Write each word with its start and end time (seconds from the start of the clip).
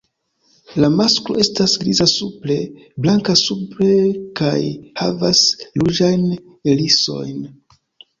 La 0.83 0.87
masklo 0.99 1.35
estas 1.41 1.73
griza 1.81 2.07
supre, 2.11 2.55
blanka 3.05 3.35
sube 3.41 3.89
kaj 4.39 4.63
havas 5.03 5.43
ruĝajn 5.83 6.25
irisojn. 6.75 7.37